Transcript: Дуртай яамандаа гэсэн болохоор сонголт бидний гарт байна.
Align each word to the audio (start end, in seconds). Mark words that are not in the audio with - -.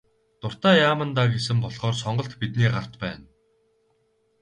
Дуртай 0.41 0.75
яамандаа 0.87 1.27
гэсэн 1.35 1.57
болохоор 1.63 1.95
сонголт 2.03 2.33
бидний 2.41 2.69
гарт 2.75 2.93
байна. 3.03 3.25